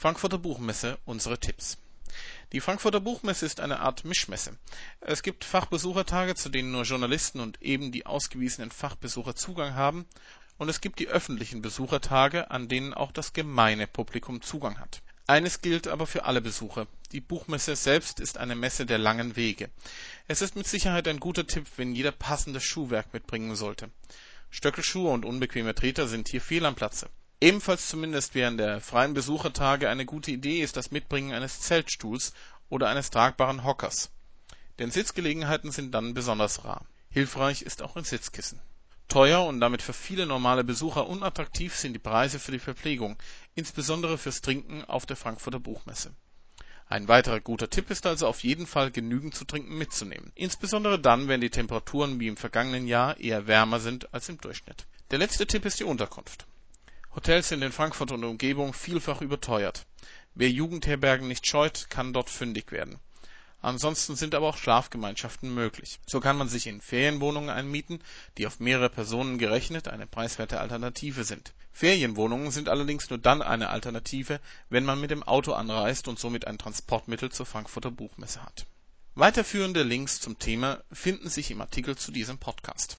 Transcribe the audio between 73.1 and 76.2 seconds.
nur dann eine Alternative, wenn man mit dem Auto anreist und